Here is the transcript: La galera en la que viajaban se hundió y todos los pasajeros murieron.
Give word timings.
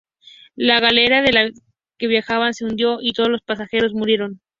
La 0.55 0.79
galera 0.79 1.19
en 1.23 1.33
la 1.35 1.51
que 1.99 2.07
viajaban 2.07 2.55
se 2.55 2.65
hundió 2.65 2.97
y 3.03 3.13
todos 3.13 3.29
los 3.29 3.43
pasajeros 3.43 3.93
murieron. 3.93 4.41